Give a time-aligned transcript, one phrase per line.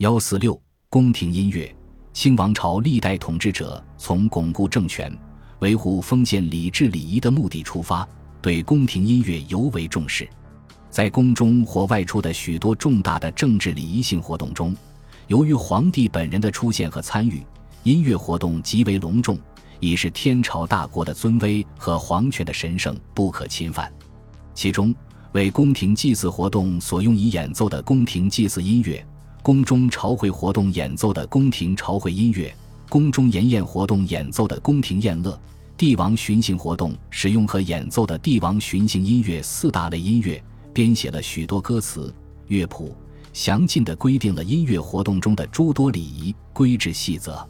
[0.00, 0.58] 幺四六
[0.88, 1.70] 宫廷音乐，
[2.14, 5.14] 清王朝历代统治者从巩固政权、
[5.58, 8.08] 维护封建礼制礼仪的目的出发，
[8.40, 10.26] 对宫廷音乐尤为重视。
[10.88, 14.74] 在宫中或外出的许多重大的政治礼仪性活动中，
[15.26, 17.44] 由于皇帝本人的出现和参与，
[17.82, 19.38] 音乐活动极为隆重，
[19.80, 23.92] 以示天朝大国的尊威和皇权的神圣不可侵犯。
[24.54, 24.94] 其中，
[25.32, 29.06] 为宫廷祭祀活动所用以演奏的宫廷祭祀音乐，
[29.42, 32.54] 宫中朝会活动演奏的宫廷朝会音乐，
[32.90, 35.38] 宫中筵宴活动演奏的宫廷宴乐，
[35.78, 40.42] 帝王巡行活动使用和演奏的帝王巡行音乐四大类音乐。
[40.72, 42.14] 编写了许多歌词、
[42.46, 42.94] 乐谱，
[43.32, 47.44] 详尽地规定了音乐活动中的诸多礼仪规制细则。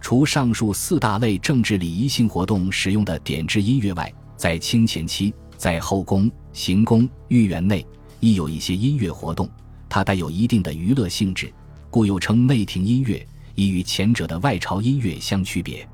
[0.00, 7.84] 除上述四大类政治礼仪性活动使用的点制音乐外，在清前期，在后宫、行宫、御园内，
[8.20, 9.48] 亦有一些音乐活动，
[9.94, 11.52] 它带有一定的娱乐性质，
[11.90, 15.86] 故又称内廷音乐，以与前者的外朝音乐相区别。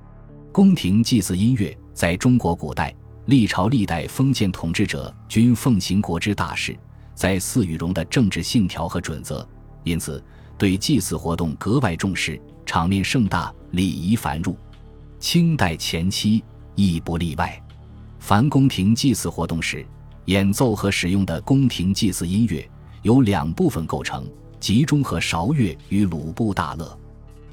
[0.53, 2.95] 宫廷祭祀音乐在中国古代。
[3.27, 6.79] 历朝历代封建统治者均奉行国之大事，
[7.13, 9.45] 在祀与戎的政治信条和准则，
[9.83, 10.23] 因此
[10.57, 14.55] 对祭祀活动格外重视，场面盛大，礼仪繁缛。
[15.19, 16.45] 清代前期
[16.77, 17.61] 亦不例外。
[18.21, 19.85] 凡宫廷祭祀活动时，
[20.27, 22.65] 演奏和使用的宫廷祭祀音乐
[23.03, 24.27] 由两部分构成：
[24.61, 26.99] 即中和韶乐与鲁部大乐。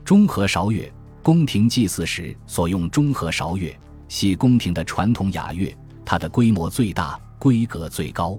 [0.04, 0.92] 中和韶乐，
[1.24, 3.76] 宫廷祭祀时所用中和韶乐。
[4.08, 8.38] 系宫廷的传统雅乐，它的规模最大，规格最高。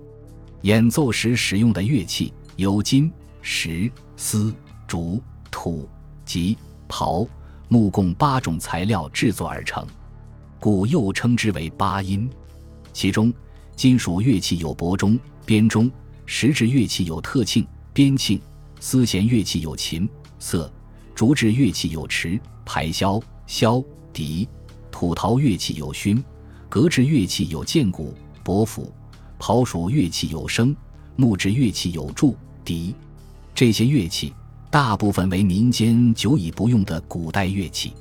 [0.62, 3.12] 演奏时使用的乐器由金、
[3.43, 4.55] 石、丝、
[4.87, 5.89] 竹、土、
[6.25, 6.57] 及
[6.89, 7.27] 刨、
[7.69, 9.84] 木共八种材料制作而成，
[10.61, 12.31] 故又称之为八音。
[12.93, 13.33] 其中，
[13.75, 15.91] 金属乐器有钹钟、编钟；
[16.27, 18.39] 石制乐器有特磬、编磬；
[18.81, 20.71] 丝弦乐器有琴、瑟；
[21.15, 24.47] 竹制乐器有池、排箫、箫、笛。
[24.91, 26.23] 土陶乐器有埙，
[26.71, 28.91] 革制乐器有剑鼓、伯斧；
[29.39, 30.75] 刨属乐器有笙，
[31.17, 32.34] 木质乐器有柱、
[32.65, 32.95] 笛。
[33.55, 34.33] 这些乐器
[34.71, 37.93] 大部分为民间久已不用的古代乐器，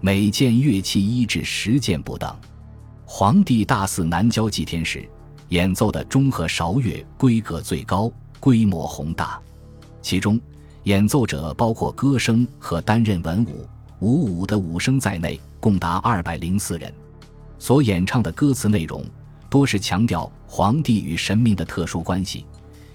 [0.00, 2.36] 每件乐器一至十件不等。
[3.04, 5.08] 皇帝大祀南郊祭天时
[5.52, 9.38] 演奏的中和韶乐规格最高，规模宏大。
[10.00, 10.40] 其中
[10.84, 13.68] 演奏者包括歌声和担任文武、
[13.98, 15.38] 武武的武生在内。
[15.60, 16.92] 共达二百零四人，
[17.56, 19.04] 所演唱的歌词内容
[19.48, 22.44] 多是强调皇帝与神明的特殊关系，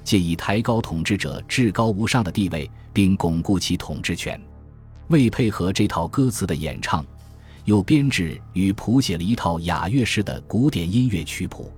[0.03, 4.37] 借以抬高统治者至高无上的地位，并巩固其统治权。
[5.07, 7.05] 为配合这套歌词的演唱，
[7.63, 11.71] 又编制与谱写了一套雅乐式的古典音乐曲谱。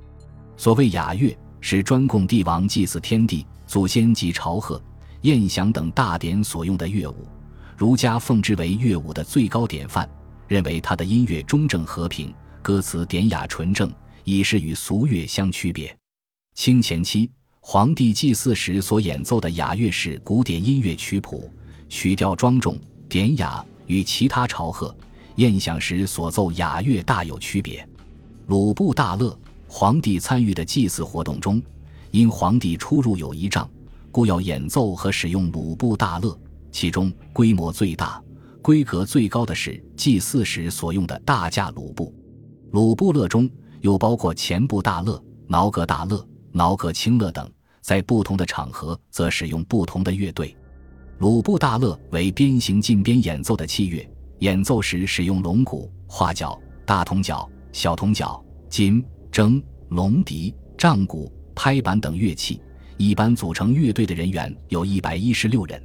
[0.60, 4.82] 所谓雅乐，是专供帝王祭祀天地、祖先及朝贺、
[5.22, 7.26] 宴享等大典所用的乐舞，
[7.78, 10.08] 儒家奉之为乐舞的最高典范。
[10.50, 13.90] 认为他的音乐中正和平，歌词典雅纯正，
[14.26, 15.98] 已是与俗乐相区别。
[16.56, 17.32] 清前期
[17.62, 21.50] 皇帝祭祀时所演奏的雅乐是古典音乐曲谱，
[21.88, 22.78] 曲调庄重
[23.08, 24.94] 典雅，与其他朝贺
[25.36, 27.88] 宴享时所奏雅乐大有区别。
[28.48, 29.40] 鲁部大乐，
[29.72, 31.62] 皇帝参与的祭祀活动中，
[32.10, 33.70] 因皇帝出入有仪仗，
[34.12, 36.36] 故要演奏和使用鲁部大乐，
[36.72, 38.22] 其中规模最大。
[38.64, 42.12] 规格最高的是祭祀时所用的大架鲁部，
[42.72, 43.48] 鲁部乐中
[43.82, 47.48] 又包括前部大乐、挠阁大乐、挠阁清乐等，
[47.80, 50.58] 在不同的场合则使用不同的乐队。
[51.20, 54.10] 鲁部大乐为边行进边演奏的器乐，
[54.40, 62.62] 演奏时使用龙鼓、画角、大铜角、小铜角、金筝、龙笛、杖鼓、拍板等乐器，
[62.98, 65.82] 一般组成乐队的人员有一百一十六人。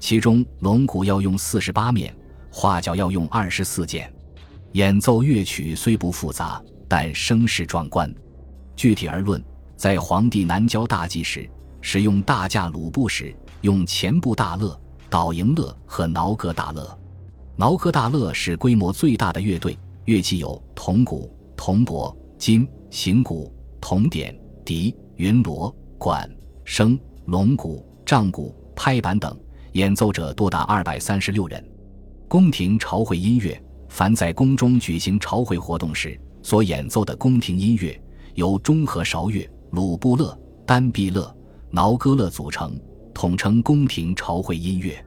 [0.00, 2.14] 其中龙鼓要用四十八面，
[2.50, 4.12] 画角要用二十四件。
[4.72, 8.12] 演奏乐曲虽不复杂，但声势壮观。
[8.74, 9.42] 具体而论，
[9.76, 11.48] 在皇帝南郊大祭时，
[11.80, 14.78] 使用大架鲁部时，用前部大乐、
[15.08, 16.98] 导营乐和挠歌大乐。
[17.54, 26.28] 挠歌大乐是规模最大的乐队，乐器有铜鼓、铜钹、金行鼓、铜典、笛、云锣、管、
[26.66, 29.38] 笙、龙鼓、杖鼓、拍板等。
[29.74, 31.64] 演奏者多达二百三十六人。
[32.26, 37.96] 宫廷朝会音乐，凡在宫中举行朝会活动时所演奏的宫廷音乐，
[38.34, 40.36] 由中和韶乐、鲁布乐、
[40.66, 41.32] 单臂乐、
[41.70, 42.76] 挠歌乐组成，
[43.14, 45.00] 统称宫廷朝会音乐。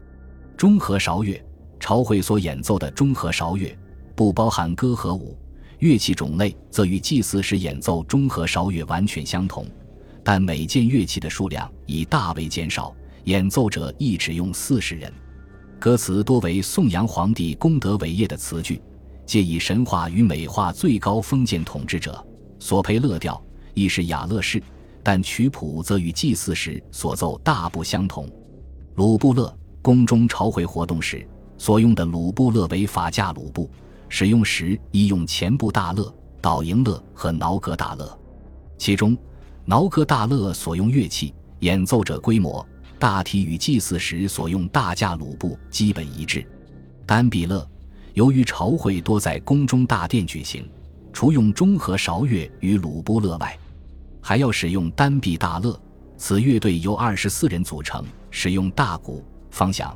[0.55, 1.45] 中和韶乐，
[1.81, 3.77] 朝会所演奏的中和韶乐，
[4.15, 5.37] 不包含歌和舞，
[5.79, 9.65] 乐器种类则与祭祀时演奏中和韶乐完全相同，
[10.23, 12.95] 但每件乐器的数量已大为减少。
[13.25, 15.11] 演奏者亦只用四十人。
[15.79, 18.79] 歌词多为颂扬皇帝功德伟业的词句，
[19.25, 22.23] 借以神话与美化最高封建统治者。
[22.59, 23.43] 所配乐调
[23.73, 24.61] 亦是雅乐式，
[25.03, 28.29] 但曲谱则与祭祀时所奏大不相同。
[28.93, 29.51] 鲁布勒
[29.81, 31.27] 宫中朝会活动时
[31.57, 33.69] 所用的鲁布勒为法架鲁布，
[34.17, 36.09] 使用时宜用前部大乐、
[36.39, 38.17] 导营乐和挠格大乐。
[38.77, 39.17] 其中，
[39.65, 42.65] 挠格大乐所用乐器、演奏者规模。
[42.97, 46.47] 大体与祭祀时所用大架鲁布基本一致。
[47.05, 47.69] 单臂勒，
[48.13, 50.65] 由于朝会多在宫中大殿举行，
[51.11, 53.59] 除用中和韶乐与鲁布勒外，
[54.21, 55.77] 还要使用单臂大勒。
[56.17, 58.01] 此乐队由二十四人组成，
[58.31, 59.21] 使用大鼓、
[59.51, 59.93] 方响、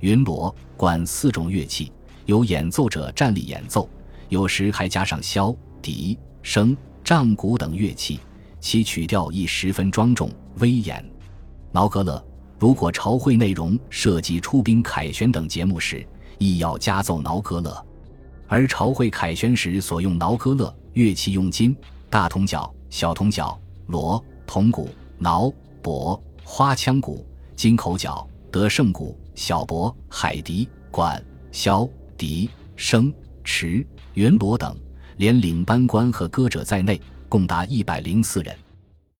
[0.00, 1.90] 云锣管四种乐器，
[2.26, 3.88] 由演奏者站立演奏，
[4.28, 8.20] 有时还加上箫、笛、笙、杖鼓等乐器，
[8.60, 11.04] 其曲调亦十分庄重威严。
[11.72, 12.24] 劳格勒。
[12.56, 16.06] 如果朝会内容涉及出兵凯旋等节目时，
[16.38, 17.86] 亦要加奏挠歌勒。
[18.46, 21.76] 而朝会凯旋时所用挠歌勒乐器用金、
[22.08, 24.88] 大铜角、小铜角、锣、铜鼓、
[25.18, 31.22] 挠、钹、花腔鼓、金口角、德胜鼓、小钹、海笛、管、
[31.52, 33.12] 箫、笛、笙、
[33.42, 34.76] 池、云锣等，
[35.16, 38.56] 连领班官和歌者在内，共达一百零四人。